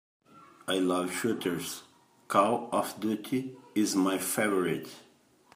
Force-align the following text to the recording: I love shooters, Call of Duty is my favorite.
I 0.67 0.79
love 0.79 1.11
shooters, 1.11 1.83
Call 2.27 2.69
of 2.71 2.99
Duty 2.99 3.55
is 3.75 3.95
my 3.95 4.17
favorite. 4.17 4.89